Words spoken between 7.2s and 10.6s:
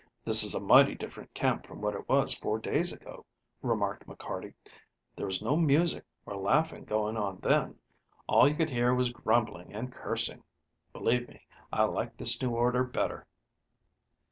then. All you could hear was grumbling and cursing.